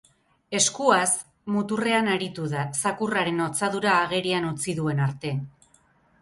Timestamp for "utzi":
4.53-4.77